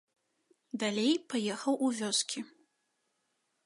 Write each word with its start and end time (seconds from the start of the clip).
Далей 0.85 1.13
паехаў 1.33 1.73
у 1.87 1.93
вёскі. 2.01 2.39